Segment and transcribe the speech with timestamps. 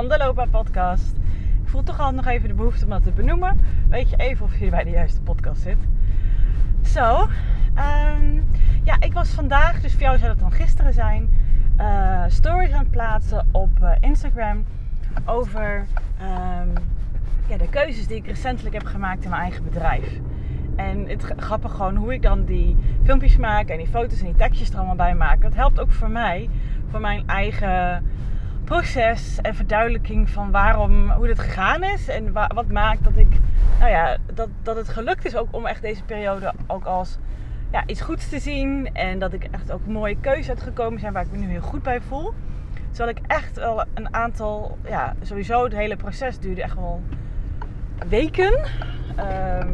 [0.00, 1.16] Handelopa podcast.
[1.62, 3.60] Ik voel toch al nog even de behoefte om dat te benoemen.
[3.88, 5.76] Weet je even of je bij de juiste podcast zit.
[6.82, 7.28] Zo,
[7.74, 8.40] ehm,
[8.82, 11.28] ja, ik was vandaag, dus voor jou zou dat dan gisteren zijn,
[11.80, 14.64] uh, stories aan het plaatsen op uh, Instagram
[15.24, 15.86] over
[16.22, 16.72] um,
[17.48, 20.20] ja, de keuzes die ik recentelijk heb gemaakt in mijn eigen bedrijf.
[20.76, 24.36] En het grappig gewoon hoe ik dan die filmpjes maak en die foto's en die
[24.36, 25.40] tekstjes er allemaal bij maak.
[25.40, 26.48] Dat helpt ook voor mij,
[26.90, 28.04] voor mijn eigen
[28.70, 32.08] proces en verduidelijking van waarom, hoe dit gegaan is.
[32.08, 33.28] En wat maakt dat ik,
[33.78, 37.18] nou ja, dat, dat het gelukt is ook om echt deze periode ook als
[37.72, 38.94] ja, iets goeds te zien.
[38.94, 41.82] En dat ik echt ook mooie keuzes uitgekomen zijn waar ik me nu heel goed
[41.82, 42.32] bij voel.
[42.90, 47.02] Terwijl ik echt wel een aantal, ja, sowieso het hele proces duurde echt wel
[48.08, 48.58] weken.
[49.16, 49.24] Uh,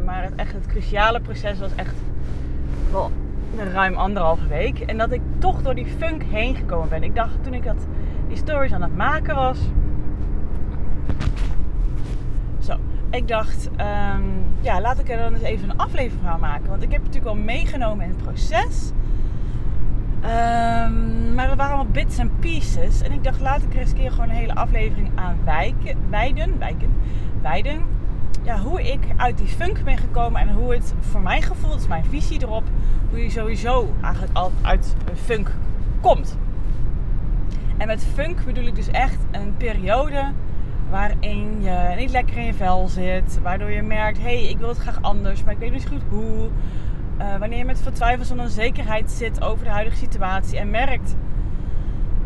[0.05, 1.95] maar het, echt het cruciale proces was echt
[2.91, 3.11] wel
[3.73, 4.79] ruim anderhalve week.
[4.79, 7.03] En dat ik toch door die funk heen gekomen ben.
[7.03, 7.87] Ik dacht toen ik dat,
[8.27, 9.59] die stories aan het maken was.
[12.59, 12.77] Zo,
[13.09, 16.69] ik dacht, um, ja, laat ik er dan eens even een aflevering van maken.
[16.69, 18.91] Want ik heb het natuurlijk al meegenomen in het proces.
[20.23, 23.01] Um, maar dat waren allemaal bits en pieces.
[23.01, 25.97] En ik dacht, laat ik er eens een keer gewoon een hele aflevering aan wijken,
[26.09, 26.93] wijden, wijken,
[27.41, 27.81] wijden
[28.47, 31.79] ja, hoe ik uit die funk ben gekomen en hoe het voor mijn gevoel, dat
[31.79, 32.63] is mijn visie erop,
[33.09, 35.51] hoe je sowieso eigenlijk al uit funk
[36.01, 36.37] komt.
[37.77, 40.31] En met funk bedoel ik dus echt een periode
[40.89, 44.69] waarin je niet lekker in je vel zit, waardoor je merkt, hé, hey, ik wil
[44.69, 46.49] het graag anders, maar ik weet niet goed hoe.
[47.19, 51.15] Uh, wanneer je met vertwijfels en onzekerheid zit over de huidige situatie en merkt,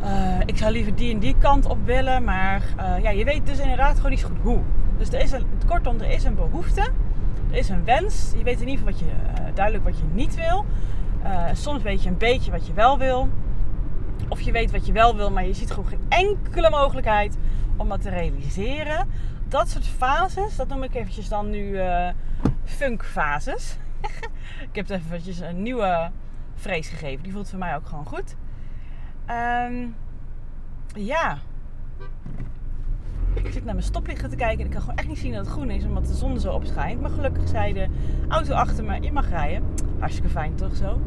[0.04, 3.46] uh, ik zou liever die en die kant op willen, maar uh, ja, je weet
[3.46, 4.60] dus inderdaad gewoon niet goed hoe.
[4.98, 6.82] Dus er is een, kortom, er is een behoefte.
[7.52, 8.34] Er is een wens.
[8.38, 10.66] Je weet in ieder geval wat je, duidelijk wat je niet wil.
[11.54, 13.30] Soms weet je een beetje wat je wel wil.
[14.30, 17.38] Of je weet wat je wel wil, maar je ziet gewoon geen enkele mogelijkheid
[17.78, 19.08] om dat te realiseren.
[19.48, 22.09] Dat soort fases, dat noem ik eventjes dan nu uh,
[22.64, 23.78] funkfases.
[24.70, 26.12] ik heb het eventjes een nieuwe
[26.56, 27.24] vrees gegeven.
[27.24, 28.36] Die voelt voor mij ook gewoon goed.
[29.30, 29.96] Um,
[30.94, 31.38] ja,
[33.34, 35.46] ik zit naar mijn stoplichten te kijken en ik kan gewoon echt niet zien dat
[35.46, 37.02] het groen is, omdat de zon zo op schijnt.
[37.02, 37.88] Maar gelukkig zei de
[38.28, 39.64] auto achter me, je mag rijden.
[40.01, 41.01] Hartstikke fijn toch zo?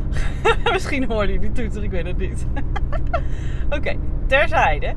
[0.72, 2.46] Misschien hoorde je die toeter, ik weet het niet.
[3.76, 4.94] Oké, terzijde.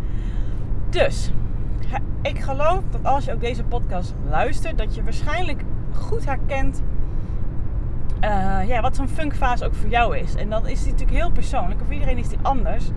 [0.90, 1.32] Dus,
[2.22, 5.62] ik geloof dat als je ook deze podcast luistert, dat je waarschijnlijk
[5.94, 6.82] goed herkent
[8.24, 10.36] uh, ja, wat zo'n funkfase ook voor jou is.
[10.36, 12.90] En dan is die natuurlijk heel persoonlijk, of iedereen is die anders.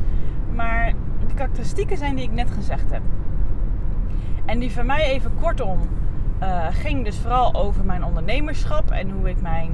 [0.55, 0.93] Maar
[1.29, 3.03] de karakteristieken zijn die ik net gezegd heb.
[4.45, 5.79] En die voor mij even kortom
[6.43, 9.71] uh, ging dus vooral over mijn ondernemerschap en hoe ik mijn,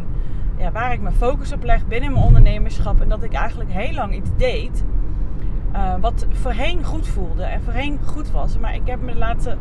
[0.58, 3.00] ja, waar ik mijn focus op leg binnen mijn ondernemerschap.
[3.00, 4.84] En dat ik eigenlijk heel lang iets deed
[5.74, 8.58] uh, wat voorheen goed voelde en voorheen goed was.
[8.58, 9.56] Maar ik heb me de laatste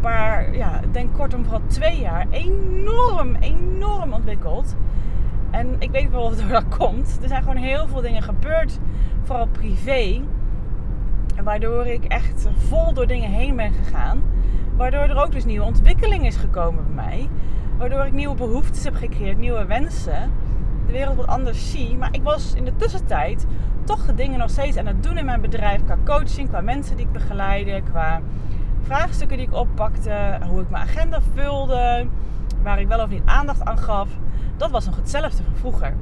[0.00, 4.76] paar, ja, denk kortom vooral twee jaar enorm, enorm ontwikkeld.
[5.50, 7.18] En ik weet wel of het door dat komt.
[7.22, 8.78] Er zijn gewoon heel veel dingen gebeurd,
[9.22, 10.20] vooral privé.
[11.44, 14.22] Waardoor ik echt vol door dingen heen ben gegaan.
[14.76, 17.28] Waardoor er ook dus nieuwe ontwikkeling is gekomen bij mij.
[17.82, 20.32] Waardoor ik nieuwe behoeftes heb gecreëerd, nieuwe wensen.
[20.86, 21.96] De wereld wat anders zie.
[21.96, 23.46] Maar ik was in de tussentijd
[23.84, 25.84] toch de dingen nog steeds aan het doen in mijn bedrijf.
[25.84, 28.20] Qua coaching, qua mensen die ik begeleide, qua
[28.82, 30.38] vraagstukken die ik oppakte.
[30.48, 32.06] Hoe ik mijn agenda vulde.
[32.62, 34.08] Waar ik wel of niet aandacht aan gaf.
[34.56, 35.94] Dat was nog hetzelfde van vroeger.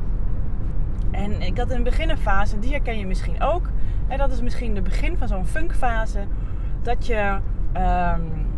[1.10, 3.68] En ik had de beginnenfase, die herken je misschien ook.
[4.08, 6.20] En dat is misschien de begin van zo'n funkfase.
[6.82, 7.38] Dat je
[7.76, 8.49] um,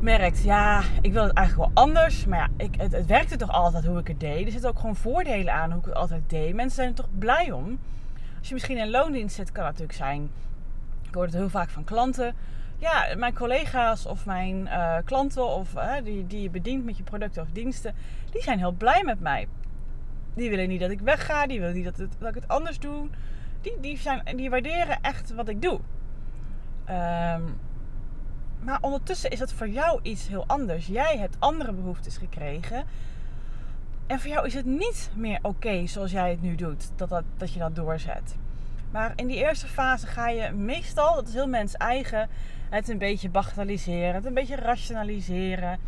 [0.00, 2.26] merkt, ja, ik wil het eigenlijk wel anders.
[2.26, 4.46] Maar ja, ik, het, het werkte toch altijd hoe ik het deed.
[4.46, 6.54] Er zitten ook gewoon voordelen aan hoe ik het altijd deed.
[6.54, 7.78] Mensen zijn er toch blij om.
[8.38, 10.30] Als je misschien in loondienst zit, kan natuurlijk zijn.
[11.08, 12.34] Ik hoor het heel vaak van klanten.
[12.78, 17.42] Ja, mijn collega's of mijn uh, klanten of die, die je bedient met je producten
[17.42, 17.94] of diensten,
[18.30, 19.48] die zijn heel blij met mij.
[20.34, 23.08] Die willen niet dat ik wegga, die willen niet dat, het, ik het anders doe.
[23.60, 25.80] Die, die, zijn, die waarderen echt wat ik doe.
[26.90, 27.58] Um,
[28.66, 30.86] maar ondertussen is het voor jou iets heel anders.
[30.86, 32.84] Jij hebt andere behoeftes gekregen.
[34.06, 37.24] En voor jou is het niet meer oké zoals jij het nu doet, dat, dat,
[37.36, 38.36] dat je dat doorzet.
[38.90, 42.28] Maar in die eerste fase ga je meestal, dat is heel mens eigen,
[42.70, 45.78] het een beetje bagatelliseren, het een beetje rationaliseren.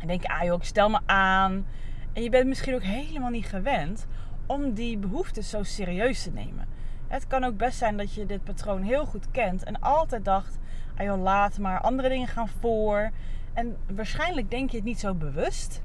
[0.00, 1.66] En denk ah joh, ik stel me aan.
[2.12, 4.06] En je bent misschien ook helemaal niet gewend
[4.46, 6.66] om die behoeftes zo serieus te nemen.
[7.08, 10.58] Het kan ook best zijn dat je dit patroon heel goed kent en altijd dacht:
[10.96, 13.10] ah joh, laat maar, andere dingen gaan voor.
[13.52, 15.82] En waarschijnlijk denk je het niet zo bewust,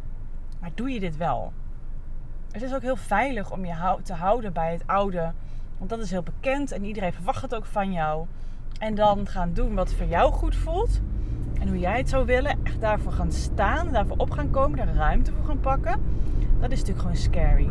[0.60, 1.54] maar doe je dit wel.
[2.52, 5.32] Het is ook heel veilig om je te houden bij het oude,
[5.78, 8.26] want dat is heel bekend en iedereen verwacht het ook van jou.
[8.80, 11.02] En dan gaan doen wat voor jou goed voelt.
[11.60, 12.60] En hoe jij het zou willen.
[12.64, 13.92] Echt daarvoor gaan staan.
[13.92, 14.78] Daarvoor op gaan komen.
[14.78, 16.02] Daar ruimte voor gaan pakken.
[16.60, 17.70] Dat is natuurlijk gewoon scary.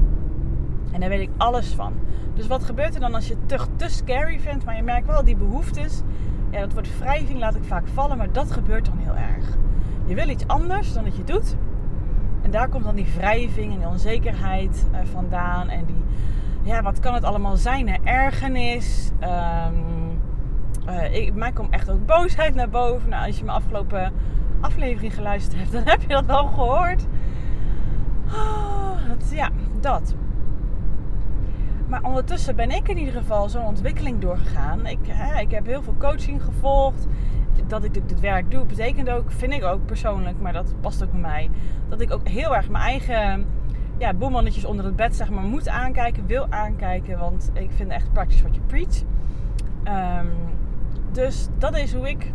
[0.92, 1.92] En daar weet ik alles van.
[2.34, 5.06] Dus wat gebeurt er dan als je het te, te scary vindt, maar je merkt
[5.06, 6.02] wel die behoeftes.
[6.50, 9.56] Ja, dat wordt wrijving, laat ik vaak vallen, maar dat gebeurt dan heel erg.
[10.04, 11.56] Je wil iets anders dan dat je doet.
[12.42, 15.68] En daar komt dan die wrijving en die onzekerheid uh, vandaan.
[15.68, 16.02] En die,
[16.62, 18.06] ja, wat kan het allemaal zijn?
[18.06, 19.10] Ergernis.
[19.22, 20.20] Um,
[20.88, 23.08] uh, ik, mij komt echt ook boosheid naar boven.
[23.08, 24.12] Nou, als je mijn afgelopen
[24.60, 27.06] aflevering geluisterd hebt, dan heb je dat wel gehoord.
[28.26, 29.50] Oh, dat, ja,
[29.80, 30.14] dat.
[31.88, 34.86] Maar ondertussen ben ik in ieder geval zo'n ontwikkeling doorgegaan.
[34.86, 37.06] Ik, hè, ik heb heel veel coaching gevolgd.
[37.66, 41.10] Dat ik dit werk doe, betekent ook, vind ik ook persoonlijk, maar dat past ook
[41.10, 41.50] bij mij.
[41.88, 43.46] Dat ik ook heel erg mijn eigen
[43.98, 44.12] ja,
[44.64, 47.18] onder het bed zeg maar, moet aankijken, wil aankijken.
[47.18, 49.02] Want ik vind echt praktisch wat je preach.
[50.20, 50.30] Um,
[51.12, 52.32] dus dat is hoe ik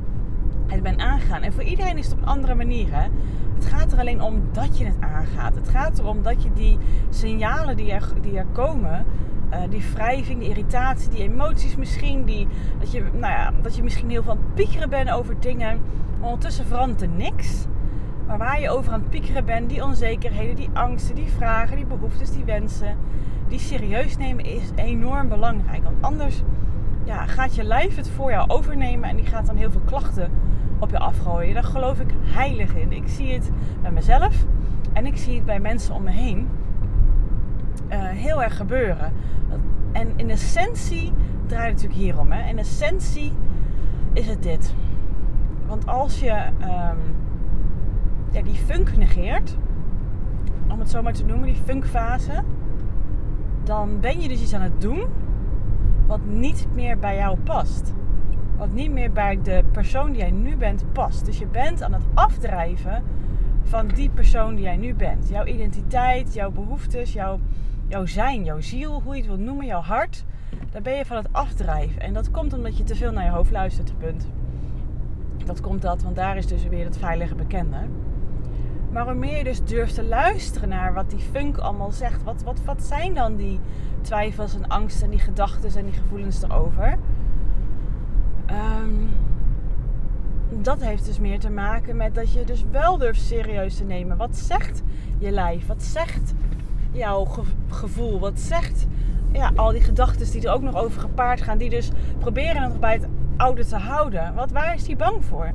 [0.68, 1.42] het ben aangegaan.
[1.42, 2.88] En voor iedereen is het op een andere manier.
[2.92, 3.08] Hè?
[3.56, 5.56] Het gaat er alleen om dat je het aangaat.
[5.56, 6.78] Het gaat erom dat je die
[7.10, 9.06] signalen die die er komen,
[9.54, 12.48] uh, die wrijving, die irritatie, die emoties misschien, die,
[12.80, 15.82] dat, je, nou ja, dat je misschien heel van het piekeren bent over dingen.
[16.20, 17.66] Ondertussen verandert er niks.
[18.28, 21.86] Maar waar je over aan het piekeren bent, die onzekerheden, die angsten, die vragen, die
[21.86, 22.98] behoeftes, die wensen,
[23.48, 25.84] die serieus nemen is enorm belangrijk.
[25.84, 26.42] Want anders
[27.04, 30.32] ja, gaat je lijf het voor jou overnemen en die gaat dan heel veel klachten
[30.80, 31.54] op je afgooien.
[31.54, 32.92] Daar geloof ik heilig in.
[32.92, 33.52] Ik zie het
[33.82, 34.46] bij mezelf
[34.94, 36.48] en ik zie het bij mensen om me heen
[37.90, 39.14] heel erg gebeuren.
[39.92, 41.12] En in essentie
[41.46, 42.32] draait het natuurlijk hierom.
[42.32, 42.50] Hè.
[42.50, 43.32] In essentie
[44.14, 44.74] is het dit.
[45.68, 46.32] Want als je
[46.62, 47.16] um,
[48.32, 49.58] ja, die funk negeert,
[50.68, 52.44] om het zo maar te noemen, die funkfase,
[53.64, 55.04] dan ben je dus iets aan het doen
[56.08, 57.94] wat niet meer bij jou past.
[58.58, 61.26] Wat niet meer bij de persoon die jij nu bent past.
[61.26, 63.04] Dus je bent aan het afdrijven
[63.64, 65.30] van die persoon die jij nu bent.
[65.30, 67.40] Jouw identiteit, jouw behoeftes, jouw,
[67.94, 70.24] jouw zijn, jouw ziel, hoe je het wilt noemen, jouw hart.
[70.72, 72.02] Daar ben je van het afdrijven.
[72.02, 74.28] En dat komt omdat je te veel naar je hoofd luistert, punt.
[75.46, 77.78] Dat komt dat, want daar is dus weer het veilige bekende.
[78.92, 82.24] Maar hoe meer je dus durft te luisteren naar wat die funk allemaal zegt.
[82.24, 83.60] Wat, wat, wat zijn dan die
[84.02, 86.98] twijfels en angsten en die gedachten en die gevoelens erover?
[88.82, 89.10] Um,
[90.50, 94.18] dat heeft dus meer te maken met dat je dus wel durft serieus te nemen.
[94.18, 94.82] Wat zegt
[95.18, 95.68] je lijf?
[95.68, 96.34] Wat zegt
[96.94, 97.28] jouw
[97.70, 98.20] gevoel?
[98.20, 98.88] Wat zegt
[99.32, 101.58] ja, al die gedachten die er ook nog over gepaard gaan?
[101.58, 103.08] Die dus proberen nog bij het
[103.38, 104.34] oude te houden.
[104.36, 105.52] Wat, waar is die bang voor?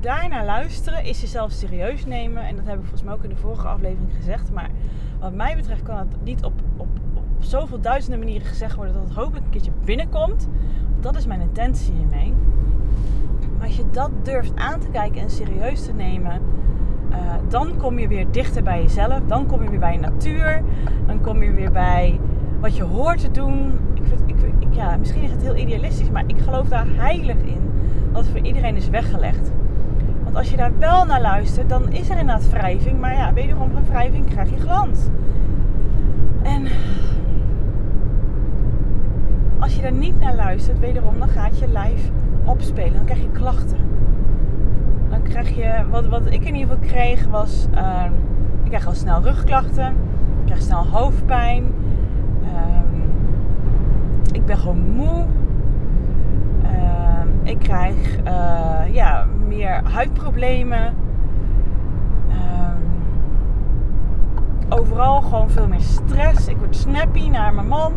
[0.00, 2.42] daarna luisteren is jezelf serieus nemen.
[2.42, 4.52] En dat heb ik volgens mij ook in de vorige aflevering gezegd.
[4.52, 4.70] Maar
[5.20, 9.02] wat mij betreft kan het niet op, op, op zoveel duizenden manieren gezegd worden dat
[9.02, 10.48] het hopelijk een keertje binnenkomt.
[11.00, 12.34] Dat is mijn intentie hiermee.
[13.58, 16.42] Maar als je dat durft aan te kijken en serieus te nemen,
[17.10, 17.16] uh,
[17.48, 19.20] dan kom je weer dichter bij jezelf.
[19.26, 20.62] Dan kom je weer bij natuur.
[21.06, 22.20] Dan kom je weer bij
[22.60, 23.72] wat je hoort te doen.
[24.26, 27.70] Ik, ik, ja, misschien is het heel idealistisch, maar ik geloof daar heilig in
[28.12, 29.50] dat het voor iedereen is weggelegd.
[30.22, 33.00] Want als je daar wel naar luistert, dan is er inderdaad wrijving.
[33.00, 34.98] Maar ja, wederom van wrijving krijg je glans.
[36.42, 36.66] En
[39.58, 42.10] als je daar niet naar luistert, wederom, dan gaat je lijf
[42.44, 42.92] opspelen.
[42.92, 43.78] Dan krijg je klachten.
[45.10, 48.04] Dan krijg je, wat, wat ik in ieder geval kreeg, was, uh,
[48.62, 49.86] ik krijg al snel rugklachten.
[50.40, 51.64] Ik krijg snel hoofdpijn.
[52.42, 52.48] Uh,
[54.32, 55.24] ik ben gewoon moe.
[56.62, 60.94] Uh, ik krijg, uh, ja, meer huidproblemen.
[64.72, 66.48] Overal gewoon veel meer stress.
[66.48, 67.92] Ik word snappy naar mijn man.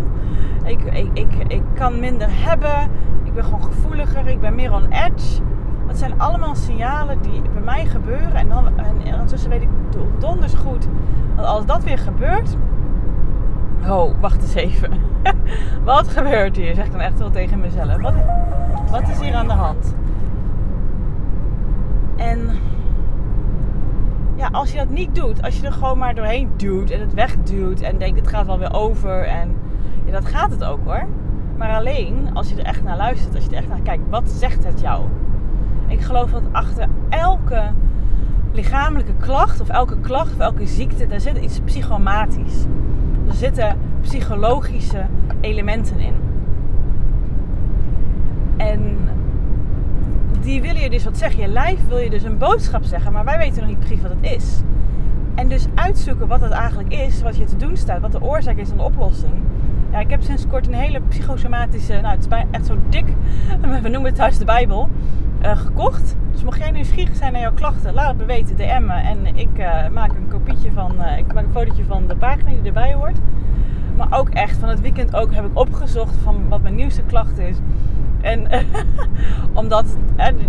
[0.63, 2.89] Ik, ik, ik, ik kan minder hebben.
[3.24, 4.27] Ik ben gewoon gevoeliger.
[4.27, 5.41] Ik ben meer on edge.
[5.87, 8.35] Dat zijn allemaal signalen die bij mij gebeuren.
[8.35, 9.69] En, dan, en ondertussen weet ik
[10.19, 10.87] donders goed
[11.35, 12.57] dat als dat weer gebeurt.
[13.87, 14.91] Oh, wacht eens even.
[15.83, 16.75] wat gebeurt hier?
[16.75, 18.01] Zeg ik dan echt wel tegen mezelf.
[18.01, 18.13] Wat,
[18.91, 19.95] wat is hier aan de hand?
[22.15, 22.49] En
[24.35, 27.13] ja, als je dat niet doet, als je er gewoon maar doorheen duwt en het
[27.13, 29.55] wegduwt en denkt het gaat wel weer over en
[30.05, 31.05] ja, dat gaat het ook hoor.
[31.57, 34.29] Maar alleen als je er echt naar luistert, als je er echt naar kijkt, wat
[34.29, 35.01] zegt het jou?
[35.93, 37.62] Ik geloof dat achter elke
[38.51, 42.65] lichamelijke klacht of elke klacht of elke ziekte, daar zit iets psychomatisch.
[43.27, 45.05] Er zitten psychologische
[45.41, 46.13] elementen in.
[48.57, 48.97] En
[50.41, 51.41] die willen je dus wat zeggen.
[51.41, 54.12] Je lijf wil je dus een boodschap zeggen, maar wij weten nog niet precies wat
[54.12, 54.62] het is.
[55.35, 58.57] En dus uitzoeken wat het eigenlijk is, wat je te doen staat, wat de oorzaak
[58.57, 59.33] is en de oplossing.
[59.91, 63.05] Ja, ik heb sinds kort een hele psychosomatische, nou het is echt zo dik,
[63.81, 64.89] we noemen het thuis de Bijbel,
[65.43, 66.15] uh, gekocht.
[66.31, 68.93] Dus mocht jij nieuwsgierig zijn naar jouw klachten, laat het me weten, DM me.
[68.93, 72.50] En ik uh, maak een kopietje van, uh, ik maak een fotootje van de pagina
[72.50, 73.17] die erbij hoort.
[73.97, 77.38] Maar ook echt, van het weekend ook heb ik opgezocht van wat mijn nieuwste klacht
[77.38, 77.57] is.
[78.21, 78.47] En
[79.53, 79.97] omdat,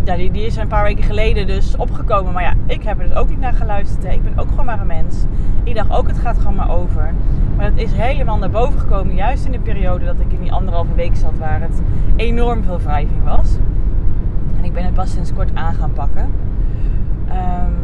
[0.04, 2.32] ja, die, die is een paar weken geleden dus opgekomen.
[2.32, 4.04] Maar ja, ik heb er dus ook niet naar geluisterd.
[4.04, 4.12] Hè.
[4.12, 5.24] Ik ben ook gewoon maar een mens.
[5.64, 7.14] Ik dacht ook, het gaat gewoon maar over.
[7.56, 9.14] Maar het is helemaal naar boven gekomen.
[9.14, 11.38] Juist in de periode dat ik in die anderhalve week zat.
[11.38, 11.82] Waar het
[12.16, 13.58] enorm veel wrijving was.
[14.74, 16.30] Ben het pas sinds kort aan gaan pakken.
[17.28, 17.74] Um,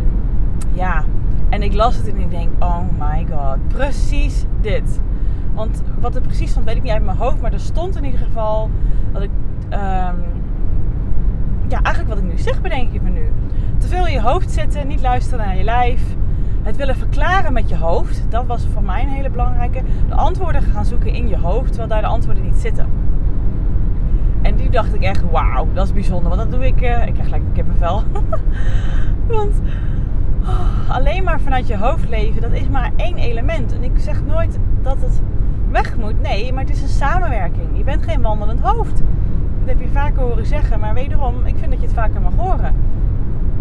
[0.72, 1.04] ja,
[1.48, 5.00] en ik las het en ik denk, oh my god, precies dit.
[5.54, 7.40] Want wat er precies stond, weet ik niet uit mijn hoofd.
[7.40, 8.70] Maar er stond in ieder geval
[9.12, 9.30] dat ik
[9.70, 10.24] um,
[11.68, 13.32] ja, eigenlijk wat ik nu zeg, bedenk ik me nu.
[13.78, 16.16] Te veel in je hoofd zitten, niet luisteren naar je lijf.
[16.62, 19.82] Het willen verklaren met je hoofd, dat was voor mij een hele belangrijke.
[20.08, 22.86] De antwoorden gaan zoeken in je hoofd, terwijl daar de antwoorden niet zitten.
[24.42, 26.36] En die dacht ik echt, wauw, dat is bijzonder.
[26.36, 28.02] Want dat doe ik, uh, ik krijg gelijk een kippenvel.
[29.26, 29.60] want
[30.42, 33.72] oh, alleen maar vanuit je hoofd leven, dat is maar één element.
[33.72, 35.20] En ik zeg nooit dat het
[35.70, 36.20] weg moet.
[36.22, 37.68] Nee, maar het is een samenwerking.
[37.72, 39.02] Je bent geen wandelend hoofd.
[39.58, 40.80] Dat heb je vaker horen zeggen.
[40.80, 42.74] Maar wederom, ik vind dat je het vaker mag horen.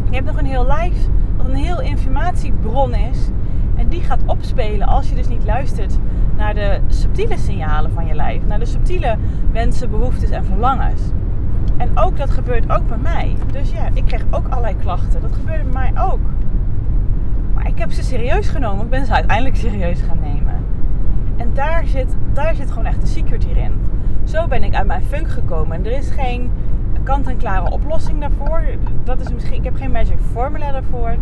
[0.10, 1.08] Je hebt nog een heel lijf,
[1.38, 3.30] wat een heel informatiebron is.
[3.76, 6.00] En die gaat opspelen als je dus niet luistert
[6.40, 8.46] naar de subtiele signalen van je lijf.
[8.46, 9.18] Naar de subtiele
[9.52, 11.02] wensen, behoeftes en verlangens.
[11.78, 13.36] En ook dat gebeurt ook bij mij.
[13.52, 15.22] Dus ja, ik kreeg ook allerlei klachten.
[15.22, 16.20] Dat gebeurde bij mij ook.
[17.54, 18.84] Maar ik heb ze serieus genomen.
[18.84, 20.56] Ik ben ze uiteindelijk serieus gaan nemen.
[21.38, 23.74] En daar zit, daar zit gewoon echt de secret hierin.
[24.24, 25.78] Zo ben ik uit mijn funk gekomen.
[25.78, 26.52] En er is geen
[27.04, 28.64] kant-en-klare oplossing daarvoor.
[29.04, 31.16] Dat is misschien, ik heb geen magic formula daarvoor.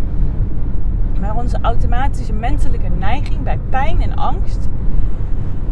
[1.19, 4.69] Maar onze automatische menselijke neiging bij pijn en angst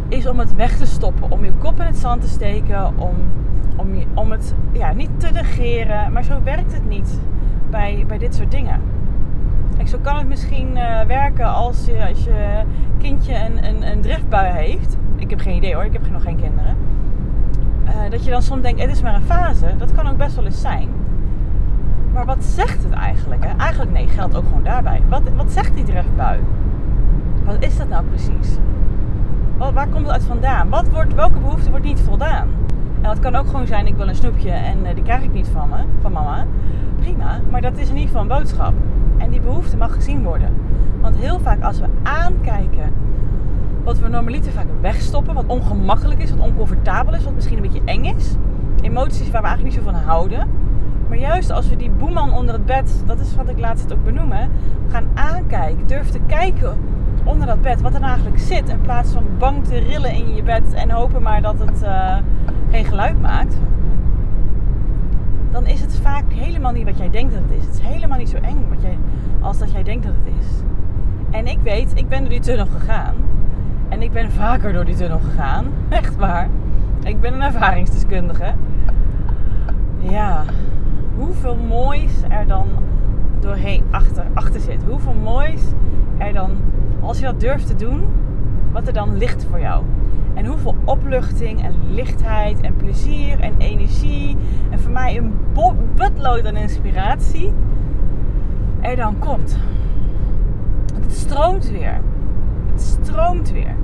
[0.08, 1.32] is om het weg te stoppen.
[1.32, 2.98] Om je kop in het zand te steken.
[2.98, 3.16] Om,
[3.76, 6.12] om, je, om het ja, niet te negeren.
[6.12, 7.20] Maar zo werkt het niet
[7.70, 8.82] bij, bij dit soort dingen.
[9.76, 12.64] Kijk, zo kan het misschien uh, werken als je, als je
[12.98, 14.98] kindje een, een, een driftbui heeft.
[15.16, 16.78] Ik heb geen idee hoor, ik heb nog geen kinderen.
[17.86, 19.76] Uh, dat je dan soms denkt, het is maar een fase.
[19.78, 20.90] Dat kan ook best wel eens zijn.
[22.16, 23.46] Maar wat zegt het eigenlijk?
[23.46, 23.58] Hè?
[23.58, 25.02] Eigenlijk nee, geldt ook gewoon daarbij.
[25.10, 26.40] Wat, wat zegt die driftbui?
[27.44, 28.58] Wat is dat nou precies?
[29.58, 30.70] Wat, waar komt het uit vandaan?
[30.70, 32.48] Wat wordt, welke behoefte wordt niet voldaan?
[33.02, 35.34] En dat kan ook gewoon zijn, ik wil een snoepje en uh, die krijg ik
[35.34, 36.46] niet van me, van mama.
[37.00, 38.74] Prima, maar dat is in ieder geval een boodschap.
[39.18, 40.50] En die behoefte mag gezien worden.
[41.02, 42.94] Want heel vaak als we aankijken
[43.84, 47.82] wat we normaliter vaak wegstoppen, wat ongemakkelijk is, wat oncomfortabel is, wat misschien een beetje
[47.86, 48.36] eng is.
[48.82, 50.48] Emoties waar we eigenlijk niet zo van houden.
[51.08, 54.04] Maar juist als we die boeman onder het bed, dat is wat ik laatst ook
[54.04, 54.52] benoemen,
[54.90, 56.78] gaan aankijken, durf te kijken
[57.24, 58.70] onder dat bed wat er nou eigenlijk zit.
[58.70, 62.18] In plaats van bang te rillen in je bed en hopen maar dat het uh,
[62.72, 63.56] geen geluid maakt
[65.56, 67.66] dan is het vaak helemaal niet wat jij denkt dat het is.
[67.66, 68.98] Het is helemaal niet zo eng wat jij,
[69.42, 70.48] als dat jij denkt dat het is.
[71.32, 73.16] En ik weet, ik ben door die tunnel gegaan.
[73.90, 75.66] En ik ben vaker door die tunnel gegaan.
[75.90, 76.50] Echt waar.
[77.04, 78.54] Ik ben een ervaringsdeskundige.
[81.36, 82.68] Hoeveel moois er dan
[83.40, 84.84] doorheen achter, achter zit.
[84.84, 85.62] Hoeveel moois
[86.18, 86.52] er dan,
[87.02, 88.04] als je dat durft te doen,
[88.72, 89.84] wat er dan ligt voor jou.
[90.34, 94.38] En hoeveel opluchting en lichtheid en plezier en energie.
[94.70, 95.34] En voor mij een
[95.96, 97.54] butload aan inspiratie
[98.82, 99.58] er dan komt.
[101.02, 102.02] Het stroomt weer.
[102.72, 103.76] Het stroomt weer.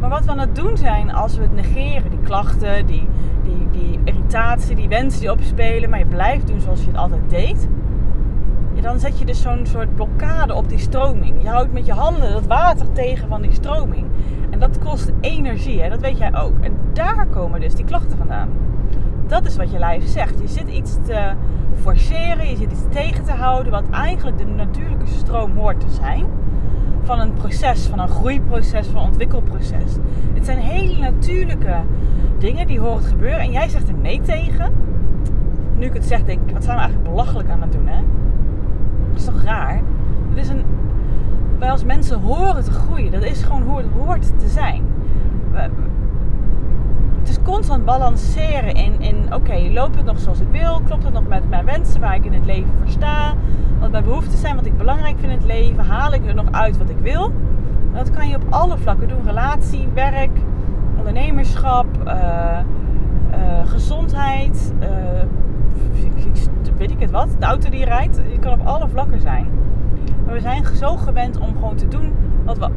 [0.00, 3.08] Maar wat we aan het doen zijn als we het negeren, die klachten, die,
[3.42, 7.30] die, die irritatie, die wensen die opspelen, maar je blijft doen zoals je het altijd
[7.30, 7.68] deed.
[8.80, 11.42] Dan zet je dus zo'n soort blokkade op die stroming.
[11.42, 14.06] Je houdt met je handen dat water tegen van die stroming
[14.60, 15.88] dat kost energie, hè?
[15.88, 16.60] dat weet jij ook.
[16.60, 18.48] En daar komen dus die klachten vandaan.
[19.26, 20.40] Dat is wat je lijf zegt.
[20.40, 21.32] Je zit iets te
[21.80, 26.26] forceren, je zit iets tegen te houden, wat eigenlijk de natuurlijke stroom hoort te zijn.
[27.10, 29.96] Van een proces, van een groeiproces, van een ontwikkelproces.
[30.34, 31.74] Het zijn hele natuurlijke
[32.38, 34.72] dingen die horen gebeuren en jij zegt er nee tegen.
[35.76, 38.02] Nu ik het zeg, denk ik, wat zijn we eigenlijk belachelijk aan het doen, hè?
[39.08, 39.80] Dat is toch raar?
[40.28, 40.64] Het is een
[41.58, 43.12] wij als mensen horen te groeien.
[43.12, 44.84] Dat is gewoon hoe het hoort te zijn.
[47.30, 50.80] Is constant balanceren in, in oké, loopt het nog zoals ik wil?
[50.80, 53.34] Klopt het nog met mijn wensen waar ik in het leven voor sta?
[53.80, 55.84] Wat mijn behoeften zijn, wat ik belangrijk vind in het leven?
[55.84, 57.32] Haal ik er nog uit wat ik wil?
[57.92, 59.24] Dat kan je op alle vlakken doen.
[59.24, 60.30] Relatie, werk,
[60.98, 64.88] ondernemerschap, uh, uh, gezondheid, uh,
[66.76, 67.28] weet ik het wat.
[67.38, 68.20] De auto die rijdt.
[68.32, 69.46] Je kan op alle vlakken zijn.
[70.24, 72.12] Maar we zijn zo gewend om gewoon te doen
[72.44, 72.68] wat we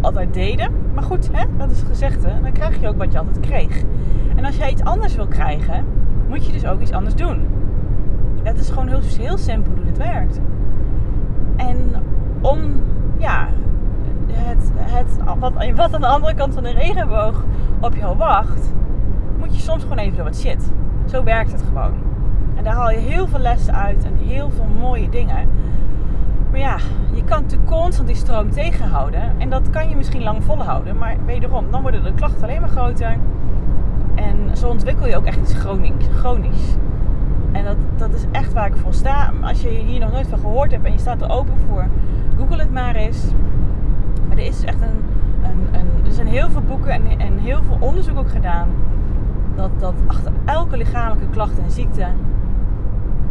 [0.00, 0.70] altijd deden.
[0.94, 2.24] Maar goed, hè, dat is gezegd.
[2.24, 2.40] Hè?
[2.42, 3.82] Dan krijg je ook wat je altijd kreeg.
[4.36, 5.84] En als jij iets anders wil krijgen,
[6.28, 7.48] moet je dus ook iets anders doen.
[8.42, 10.40] Het is gewoon heel, heel simpel hoe dit werkt.
[11.56, 11.76] En
[12.40, 12.58] om,
[13.18, 13.48] ja,
[14.32, 17.44] het, het, wat, wat aan de andere kant van de regenboog
[17.80, 18.72] op jou wacht,
[19.38, 20.70] moet je soms gewoon even door wat shit.
[21.06, 21.92] Zo werkt het gewoon.
[22.56, 25.48] En daar haal je heel veel lessen uit en heel veel mooie dingen.
[26.50, 26.76] Maar ja,
[27.30, 29.22] kan natuurlijk constant die stroom tegenhouden.
[29.38, 30.96] En dat kan je misschien lang volhouden.
[30.96, 33.16] Maar wederom, dan worden de klachten alleen maar groter.
[34.14, 36.06] En zo ontwikkel je ook echt iets chronisch.
[36.18, 36.74] chronisch.
[37.52, 39.32] En dat, dat is echt waar ik voor sta.
[39.42, 41.86] Als je hier nog nooit van gehoord hebt en je staat er open voor,
[42.38, 43.24] google het maar eens.
[44.28, 45.04] Maar er is echt een,
[45.42, 48.68] een, een er zijn heel veel boeken en, en heel veel onderzoek ook gedaan.
[49.56, 52.06] Dat, dat achter elke lichamelijke klacht en ziekte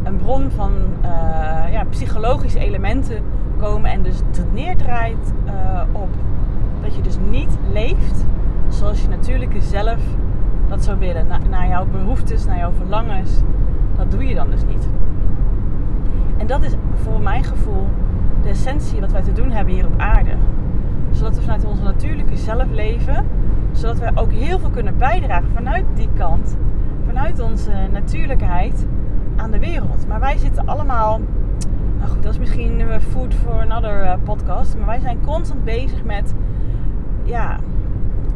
[0.03, 3.23] een bron van uh, ja, psychologische elementen
[3.59, 3.91] komen.
[3.91, 6.09] En dus het neerdraait uh, op
[6.81, 8.25] dat je dus niet leeft
[8.69, 9.99] zoals je natuurlijke zelf
[10.67, 11.27] dat zou willen.
[11.27, 13.31] Na, naar jouw behoeftes, naar jouw verlangens.
[13.97, 14.89] Dat doe je dan dus niet.
[16.37, 17.87] En dat is voor mijn gevoel
[18.41, 20.31] de essentie wat wij te doen hebben hier op aarde.
[21.11, 23.25] Zodat we vanuit onze natuurlijke zelf leven.
[23.71, 26.57] Zodat wij ook heel veel kunnen bijdragen vanuit die kant.
[27.05, 28.85] Vanuit onze natuurlijkheid
[29.39, 30.07] aan de wereld.
[30.07, 31.19] Maar wij zitten allemaal.
[31.97, 32.81] Nou goed, dat is misschien
[33.11, 34.77] food for another eh, podcast.
[34.77, 36.33] Maar wij zijn constant bezig met.
[37.23, 37.59] Ja,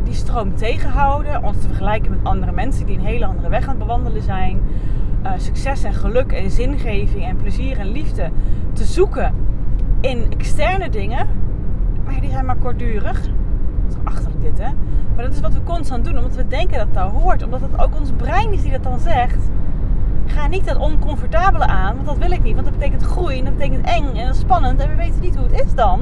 [0.03, 1.43] die stroom tegenhouden.
[1.43, 4.61] Ons te vergelijken met andere mensen die een hele andere weg aan het bewandelen zijn.
[5.23, 8.29] Uh, succes en geluk en zingeving en plezier en liefde
[8.73, 9.33] te zoeken
[10.01, 11.27] in externe dingen.
[12.05, 13.21] Maar die zijn maar kortdurig.
[13.21, 13.31] Dat
[13.89, 14.69] is achterlijk dit, hè?
[15.15, 17.43] Maar dat is wat we constant doen, omdat we denken dat dat hoort.
[17.43, 19.49] Omdat het ook ons brein is die dat dan zegt.
[20.25, 22.53] Ga niet dat oncomfortabele aan, want dat wil ik niet.
[22.53, 24.79] Want dat betekent groei en dat betekent eng en spannend.
[24.79, 26.01] En we weten niet hoe het is dan.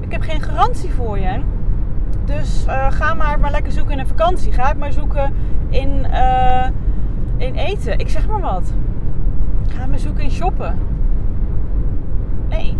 [0.00, 1.40] Ik heb geen garantie voor je.
[2.24, 4.52] Dus uh, ga maar, maar lekker zoeken in een vakantie.
[4.52, 5.34] Ga het maar zoeken
[5.68, 6.66] in, uh,
[7.36, 7.98] in eten.
[7.98, 8.72] Ik zeg maar wat.
[9.68, 10.78] Ga maar zoeken in shoppen.
[12.48, 12.76] Nee.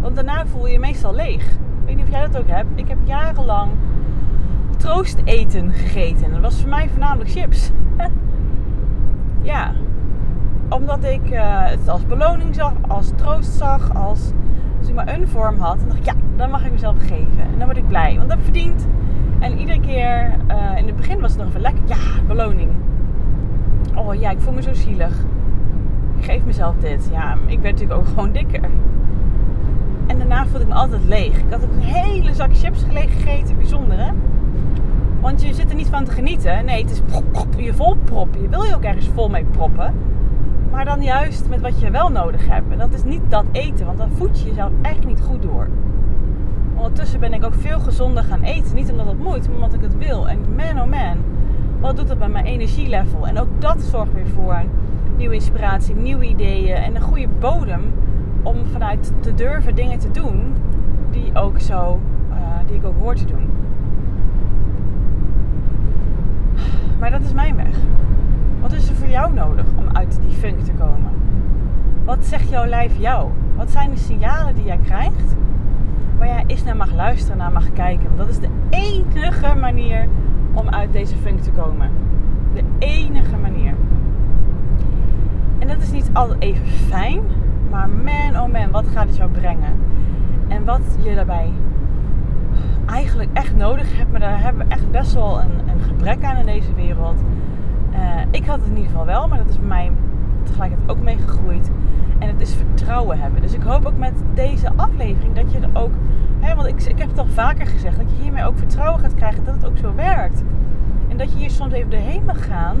[0.00, 1.44] Want daarna voel je je meestal leeg.
[1.44, 2.68] Ik weet niet of jij dat ook hebt.
[2.74, 3.70] Ik heb jarenlang
[4.76, 6.30] troosteten gegeten.
[6.30, 7.70] Dat was voor mij voornamelijk chips.
[9.42, 9.72] ja.
[10.70, 14.32] Omdat ik uh, het als beloning zag, als troost zag, als
[14.94, 17.42] maar een vorm had, dan dacht ik, ja, dan mag ik mezelf geven.
[17.52, 18.86] En dan word ik blij, want dat verdiend.
[19.38, 22.70] En iedere keer, uh, in het begin was het nog even lekker, ja, beloning.
[23.94, 25.12] Oh ja, ik voel me zo zielig.
[26.16, 27.08] Ik geef mezelf dit.
[27.12, 28.60] Ja, ik werd natuurlijk ook gewoon dikker.
[30.06, 31.38] En daarna voelde ik me altijd leeg.
[31.38, 34.10] Ik had een hele zak chips gegeten, bijzonder hè.
[35.20, 36.64] Want je zit er niet van te genieten.
[36.64, 37.00] Nee, het is
[37.56, 38.42] je vol proppen.
[38.42, 39.94] Je wil je ook ergens vol mee proppen.
[40.70, 42.70] Maar dan juist met wat je wel nodig hebt.
[42.70, 45.68] En dat is niet dat eten, want dan voed je jezelf eigenlijk niet goed door.
[46.76, 48.74] Ondertussen ben ik ook veel gezonder gaan eten.
[48.74, 50.28] Niet omdat het moet, maar omdat ik het wil.
[50.28, 51.16] En man oh man,
[51.80, 53.26] wat doet dat met mijn energielevel?
[53.26, 54.62] En ook dat zorgt weer voor
[55.16, 57.92] nieuwe inspiratie, nieuwe ideeën en een goede bodem
[58.42, 60.54] om vanuit te durven dingen te doen
[61.10, 63.50] die, ook zo, uh, die ik ook hoor te doen.
[66.98, 67.76] Maar dat is mijn weg.
[68.70, 71.10] Wat is er voor jou nodig om uit die funk te komen?
[72.04, 73.28] Wat zegt jouw lijf jou?
[73.56, 75.34] Wat zijn de signalen die jij krijgt
[76.18, 78.04] waar jij eens naar mag luisteren, naar mag kijken?
[78.04, 80.08] Want dat is de enige manier
[80.52, 81.90] om uit deze funk te komen.
[82.54, 83.74] De enige manier.
[85.58, 87.20] En dat is niet altijd even fijn,
[87.70, 89.80] maar man oh man, wat gaat het jou brengen?
[90.48, 91.50] En wat je daarbij
[92.86, 96.36] eigenlijk echt nodig hebt, maar daar hebben we echt best wel een, een gebrek aan
[96.36, 97.18] in deze wereld
[98.00, 99.92] uh, ik had het in ieder geval wel, maar dat is mij
[100.42, 101.70] tegelijkertijd ook mee gegroeid.
[102.18, 103.42] En het is vertrouwen hebben.
[103.42, 105.92] Dus ik hoop ook met deze aflevering dat je er ook.
[106.40, 109.14] Hè, want ik, ik heb het al vaker gezegd, dat je hiermee ook vertrouwen gaat
[109.14, 110.42] krijgen dat het ook zo werkt.
[111.08, 112.76] En dat je hier soms even doorheen mag gaan.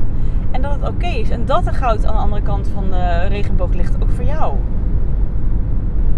[0.50, 1.30] En dat het oké is.
[1.30, 4.54] En dat er goud aan de andere kant van de regenboog ligt, ook voor jou.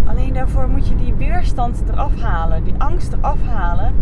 [0.04, 3.92] Alleen daarvoor moet je die weerstand eraf halen, die angst eraf halen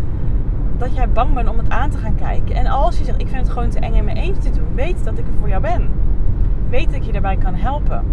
[0.80, 2.54] dat jij bang bent om het aan te gaan kijken.
[2.54, 4.74] En als je zegt, ik vind het gewoon te eng in mijn eentje te doen,
[4.74, 5.88] weet dat ik er voor jou ben.
[6.68, 8.04] Weet dat ik je daarbij kan helpen.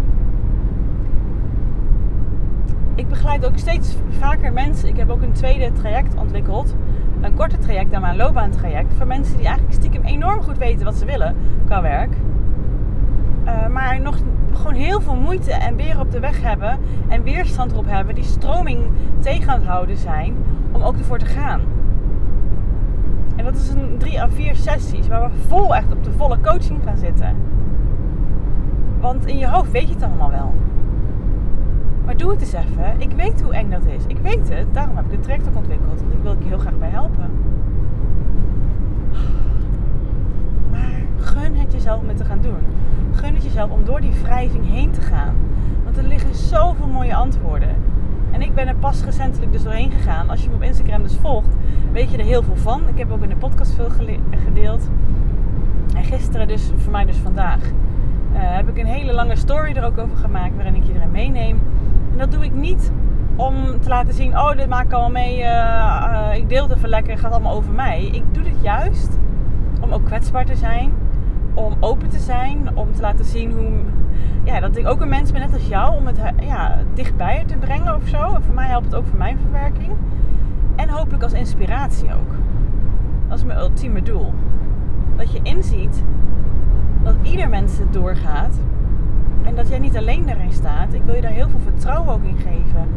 [2.94, 4.88] Ik begeleid ook steeds vaker mensen.
[4.88, 6.74] Ik heb ook een tweede traject ontwikkeld.
[7.20, 8.94] Een korte traject dan mijn loopbaantraject.
[8.94, 12.12] Voor mensen die eigenlijk stiekem enorm goed weten wat ze willen qua werk.
[13.44, 14.16] Uh, maar nog
[14.52, 16.78] gewoon heel veel moeite en weer op de weg hebben.
[17.08, 18.14] En weerstand erop hebben.
[18.14, 20.34] Die stroming tegen aan het houden zijn.
[20.72, 21.77] Om ook ervoor te gaan.
[23.38, 26.40] En dat is een drie à vier sessies waar we vol echt op de volle
[26.40, 27.36] coaching gaan zitten.
[29.00, 30.54] Want in je hoofd weet je het allemaal wel.
[32.04, 32.94] Maar doe het eens even.
[32.98, 34.04] Ik weet hoe eng dat is.
[34.06, 34.66] Ik weet het.
[34.74, 36.00] Daarom heb ik het traject ook ontwikkeld.
[36.00, 37.30] Want ik wil je heel graag bij helpen.
[40.70, 42.58] Maar gun het jezelf om het te gaan doen.
[43.12, 45.34] Gun het jezelf om door die wrijving heen te gaan.
[45.84, 47.76] Want er liggen zoveel mooie antwoorden.
[48.30, 50.30] En ik ben er pas recentelijk dus doorheen gegaan.
[50.30, 51.56] Als je me op Instagram dus volgt,
[51.92, 52.82] weet je er heel veel van.
[52.88, 53.90] Ik heb ook in de podcast veel
[54.44, 54.90] gedeeld.
[55.94, 59.84] En gisteren, dus voor mij dus vandaag, uh, heb ik een hele lange story er
[59.84, 60.54] ook over gemaakt.
[60.54, 61.60] Waarin ik je erin meeneem.
[62.12, 62.92] En dat doe ik niet
[63.36, 66.76] om te laten zien, oh dit maak ik al mee, uh, uh, ik deel het
[66.76, 68.04] even lekker, het gaat allemaal over mij.
[68.04, 69.18] Ik doe dit juist
[69.80, 70.92] om ook kwetsbaar te zijn,
[71.54, 73.70] om open te zijn, om te laten zien hoe,
[74.44, 77.56] ja, dat ik ook een mens ben net als jou, om het ja, dichtbij te
[77.56, 78.34] brengen of zo.
[78.34, 79.92] En voor mij helpt het ook voor mijn verwerking.
[80.78, 82.34] En hopelijk als inspiratie ook.
[83.28, 84.32] Dat is mijn ultieme doel.
[85.16, 86.02] Dat je inziet
[87.02, 88.58] dat ieder mens het doorgaat.
[89.42, 90.92] En dat jij niet alleen daarin staat.
[90.92, 92.88] Ik wil je daar heel veel vertrouwen ook in geven.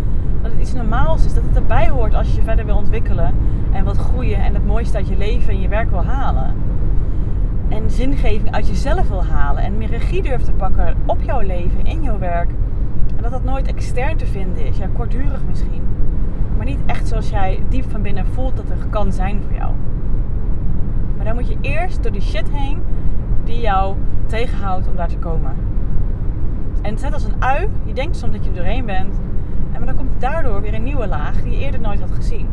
[0.41, 1.34] Dat het iets normaals is.
[1.34, 3.34] Dat het erbij hoort als je verder wil ontwikkelen.
[3.72, 4.44] En wat groeien.
[4.44, 6.54] En het mooiste uit je leven en je werk wil halen.
[7.70, 9.63] En zingeving uit jezelf wil halen.
[9.63, 12.50] En meer regie durft te pakken op jouw leven, in jouw werk.
[13.15, 14.78] En dat dat nooit extern te vinden is.
[14.78, 15.84] Ja, kortdurig misschien.
[16.57, 19.71] Maar niet echt zoals jij diep van binnen voelt dat er kan zijn voor jou.
[21.15, 22.79] Maar dan moet je eerst door die shit heen
[23.43, 25.55] die jou tegenhoudt om daar te komen.
[26.81, 27.67] En het net als een ui.
[27.83, 29.15] Je denkt soms dat je er doorheen bent.
[29.71, 32.47] En maar dan komt daardoor weer een nieuwe laag die je eerder nooit had gezien.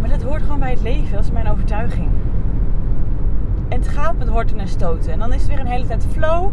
[0.00, 1.12] Maar dat hoort gewoon bij het leven.
[1.12, 2.08] Dat is mijn overtuiging.
[3.68, 5.12] En het gaat met horten en stoten.
[5.12, 6.50] En dan is het weer een hele tijd flow.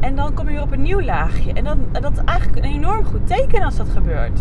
[0.00, 1.52] En dan kom je weer op een nieuw laagje.
[1.52, 4.40] En dan, dat is eigenlijk een enorm goed teken als dat gebeurt.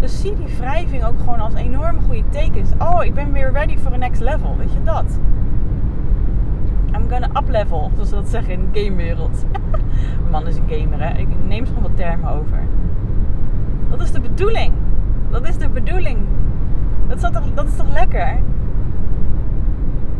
[0.00, 2.70] Dus zie die wrijving ook gewoon als enorm goede tekens.
[2.78, 4.56] Oh, ik ben weer ready for a next level.
[4.56, 5.18] Weet je dat?
[6.94, 9.44] I'm gonna up level, zoals ze dat zeggen in de gamewereld.
[10.30, 11.18] Man is een gamer, hè.
[11.18, 12.58] Ik neem soms wat termen over.
[13.90, 14.72] Dat is de bedoeling.
[15.30, 16.18] Dat is de bedoeling.
[17.06, 18.38] Dat is toch, dat is toch lekker?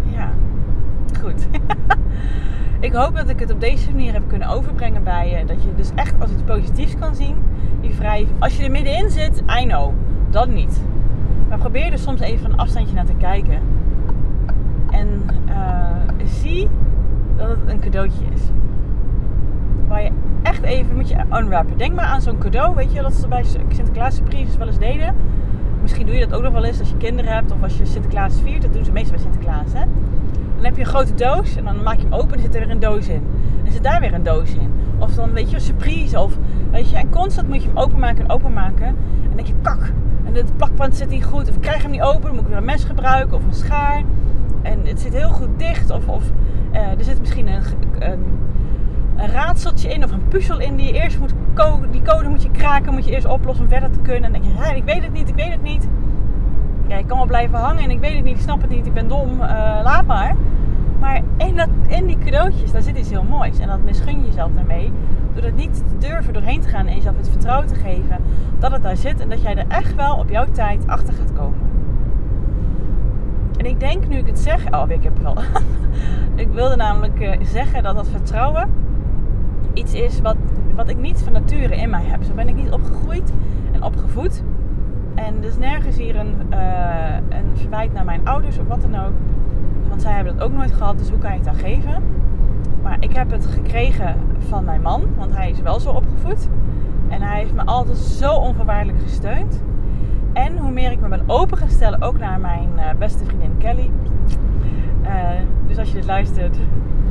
[0.03, 0.31] Ja,
[1.20, 1.48] goed.
[2.81, 5.45] ik hoop dat ik het op deze manier heb kunnen overbrengen bij je.
[5.45, 7.37] Dat je dus echt als iets positiefs kan zien.
[7.81, 8.37] Die wrijving.
[8.38, 9.93] Als je er middenin zit, I know.
[10.31, 10.81] Dat niet.
[11.49, 13.61] Maar probeer er soms even een afstandje naar te kijken.
[14.90, 15.09] En
[15.49, 16.69] uh, zie
[17.37, 18.43] dat het een cadeautje is.
[19.88, 20.11] Waar je
[20.43, 21.79] echt even moet je unwrappen.
[21.79, 22.75] Denk maar aan zo'n cadeau.
[22.75, 25.14] Weet je dat ze bij Sinterklaas surprises wel eens deden.
[25.83, 27.87] Misschien doe je dat ook nog wel eens als je kinderen hebt of als je
[27.87, 28.62] Sinterklaas viert.
[28.62, 29.73] Dat doen ze meestal bij Sinterklaas.
[29.73, 29.85] Hè?
[30.61, 32.61] Dan heb je een grote doos en dan maak je hem open en zit er
[32.61, 33.23] weer een doos in.
[33.64, 34.73] En zit daar weer een doos in.
[34.99, 36.20] Of dan weet je een surprise.
[36.20, 36.38] Of,
[36.70, 38.87] weet je, en constant moet je hem openmaken en openmaken.
[38.87, 38.96] En
[39.27, 39.92] dan denk je, kak.
[40.25, 41.49] En het plakband zit niet goed.
[41.49, 42.23] Of ik krijg hem niet open.
[42.23, 44.03] Dan moet ik weer een mes gebruiken of een schaar.
[44.62, 45.90] En het zit heel goed dicht.
[45.90, 46.23] Of, of
[46.73, 47.62] uh, er zit misschien een,
[49.16, 51.35] een, raadseltje in of een puzzel in die je eerst moet
[51.90, 54.25] die code moet je kraken, moet je eerst oplossen om verder te kunnen.
[54.25, 55.88] En dan denk je, ik weet het niet, ik weet het niet.
[56.90, 58.87] Ja, ik kan wel blijven hangen en ik weet het niet, ik snap het niet,
[58.87, 60.37] ik ben dom, uh, laat maar.
[60.98, 63.59] Maar in, dat, in die cadeautjes, daar zit iets heel moois.
[63.59, 64.92] En dat misgun je jezelf daarmee.
[65.35, 68.16] Door het niet te durven doorheen te gaan en jezelf het vertrouwen te geven
[68.59, 69.20] dat het daar zit.
[69.20, 71.59] En dat jij er echt wel op jouw tijd achter gaat komen.
[73.57, 74.70] En ik denk nu ik het zeg.
[74.70, 75.37] Oh, ik heb wel.
[76.44, 78.70] ik wilde namelijk uh, zeggen dat dat vertrouwen
[79.72, 80.37] iets is wat,
[80.74, 82.22] wat ik niet van nature in mij heb.
[82.22, 83.33] Zo ben ik niet opgegroeid
[83.72, 84.42] en opgevoed.
[85.14, 89.12] En dus nergens hier een, uh, een verwijt naar mijn ouders of wat dan ook.
[89.88, 92.03] Want zij hebben dat ook nooit gehad, dus hoe kan je het dan geven?
[92.83, 94.16] Maar ik heb het gekregen
[94.49, 96.49] van mijn man, want hij is wel zo opgevoed.
[97.09, 99.62] En hij heeft me altijd zo onvoorwaardelijk gesteund.
[100.33, 103.90] En hoe meer ik me ben opengesteld, ook naar mijn uh, beste vriendin Kelly.
[105.03, 105.31] Uh,
[105.66, 106.57] dus als je dit luistert,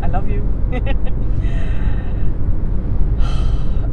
[0.05, 0.41] I love you.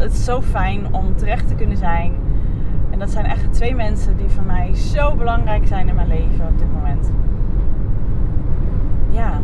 [0.03, 2.12] het is zo fijn om terecht te kunnen zijn.
[2.97, 6.47] En dat zijn echt twee mensen die voor mij zo belangrijk zijn in mijn leven
[6.47, 7.11] op dit moment.
[9.11, 9.41] Ja,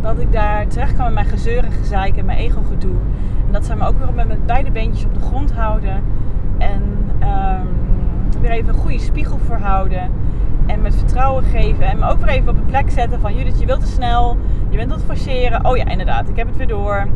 [0.00, 2.96] dat ik daar terecht kan met mijn gezeur en gezeik en mijn ego gedoe.
[3.46, 6.02] En dat zij me ook weer met mijn beide beentjes op de grond houden.
[6.58, 6.82] En
[7.22, 10.10] um, weer even een goede spiegel voor houden.
[10.66, 11.86] En met vertrouwen geven.
[11.86, 14.36] En me ook weer even op een plek zetten van Judith, je wilt te snel.
[14.68, 15.66] Je bent aan het forceren.
[15.66, 17.06] Oh ja, inderdaad, ik heb het weer door.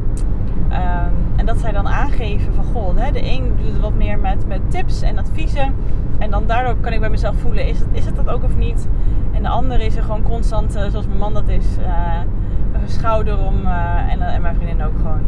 [0.73, 4.47] Um, en dat zij dan aangeven van goh, hè, de een doet wat meer met,
[4.47, 5.75] met tips en adviezen.
[6.19, 8.57] En dan daardoor kan ik bij mezelf voelen, is het, is het dat ook of
[8.57, 8.89] niet?
[9.33, 12.21] En de andere is er gewoon constant, uh, zoals mijn man dat is, uh,
[12.73, 15.21] een schouder om, uh, en, mijn vriendin ook gewoon.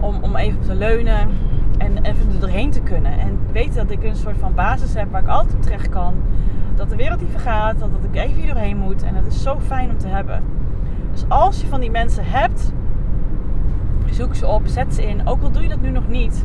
[0.00, 1.28] Om, om even op te leunen
[1.78, 3.18] en even doorheen te kunnen.
[3.18, 6.14] En weten dat ik een soort van basis heb waar ik altijd op terecht kan.
[6.74, 9.02] Dat de wereld niet vergaat, dat, dat ik even hier doorheen moet.
[9.02, 10.42] En dat is zo fijn om te hebben.
[11.12, 12.72] Dus als je van die mensen hebt,
[14.10, 15.26] zoek ze op, zet ze in.
[15.26, 16.44] Ook al doe je dat nu nog niet.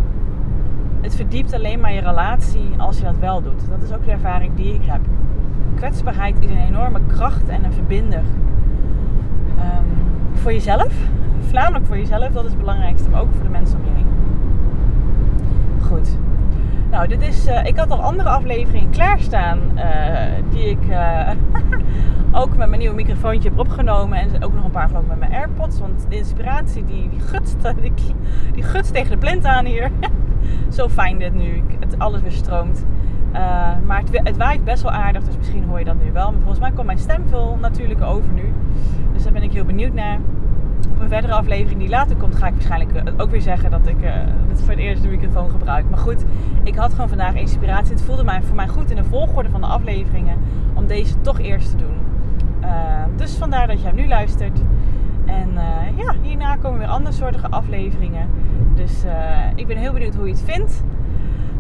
[1.02, 3.70] het verdiept alleen maar je relatie als je dat wel doet.
[3.70, 5.02] Dat is ook de ervaring die ik heb.
[5.76, 8.24] Kwetsbaarheid is een enorme kracht en een verbinder.
[9.58, 9.86] Ehm,
[10.34, 10.94] voor jezelf,
[11.40, 14.08] voornamelijk voor jezelf, dat is het belangrijkste, maar ook voor de mensen om je heen.
[15.82, 16.18] Goed.
[16.92, 19.84] Nou, dit is, uh, ik had al andere afleveringen klaarstaan uh,
[20.52, 21.30] die ik uh,
[22.36, 24.18] ook met mijn nieuwe microfoontje heb opgenomen.
[24.18, 25.80] En ook nog een paar geloof met mijn AirPods.
[25.80, 27.58] Want de inspiratie die, die, gutst,
[28.54, 29.92] die, tegen de plint aan hier.
[30.76, 32.86] Zo fijn dit nu, het alles weer stroomt.
[33.86, 36.32] maar het, het, waait best wel aardig, dus misschien hoor je dat nu wel.
[36.32, 38.54] Maar volgens mij komt mijn stem veel natuurlijk over nu.
[39.14, 40.20] Dus daar ben ik heel benieuwd naar
[40.90, 43.88] op een verdere aflevering die later komt, ga ik waarschijnlijk eh, ook weer zeggen dat
[43.88, 43.98] ik
[44.50, 45.90] het voor het eerst de microfoon gebruik.
[45.90, 46.26] Maar goed,
[46.64, 47.94] ik had gewoon vandaag inspiratie.
[47.94, 50.38] Het voelde mij voor mij goed in de volgorde van de afleveringen
[50.74, 52.05] om deze toch eerst te doen.
[52.66, 52.72] Uh,
[53.16, 54.60] dus vandaar dat je hem nu luistert.
[55.26, 58.30] En uh, ja, hierna komen weer andere soortige afleveringen.
[58.76, 59.04] Dus
[59.56, 60.84] ik ben heel benieuwd hoe je het vindt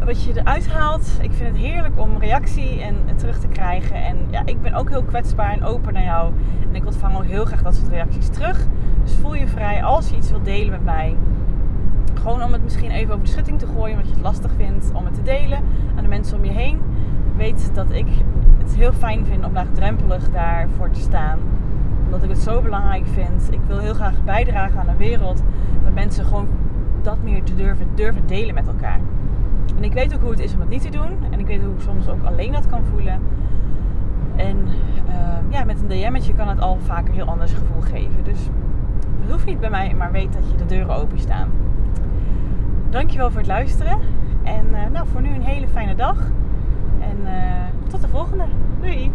[0.05, 1.17] wat je eruit haalt.
[1.21, 3.95] Ik vind het heerlijk om reactie en, terug te krijgen.
[3.95, 6.33] En ja, ik ben ook heel kwetsbaar en open naar jou.
[6.69, 8.67] En ik ontvang ook heel graag dat soort reacties terug.
[9.03, 11.15] Dus voel je vrij als je iets wilt delen met mij.
[12.13, 14.91] Gewoon om het misschien even over de schutting te gooien, omdat je het lastig vindt
[14.93, 15.59] om het te delen
[15.95, 16.79] aan de mensen om je heen.
[17.37, 18.07] Weet dat ik
[18.65, 21.39] het heel fijn vind om laagdrempelig daarvoor te staan.
[22.05, 23.47] Omdat ik het zo belangrijk vind.
[23.49, 25.43] Ik wil heel graag bijdragen aan een wereld
[25.83, 26.47] waar mensen gewoon
[27.01, 28.99] dat meer durven, durven delen met elkaar.
[29.77, 31.17] En ik weet ook hoe het is om het niet te doen.
[31.31, 33.21] En ik weet hoe ik soms ook alleen dat kan voelen.
[34.35, 34.57] En
[35.07, 35.13] uh,
[35.49, 38.23] ja, met een DM'tje kan het al vaker heel anders gevoel geven.
[38.23, 38.39] Dus
[39.21, 41.49] het hoeft niet bij mij, maar weet dat je de deuren open staan.
[42.89, 43.99] Dankjewel voor het luisteren.
[44.43, 46.17] En uh, nou, voor nu een hele fijne dag.
[47.09, 48.45] En uh, tot de volgende.
[48.79, 49.11] Doei!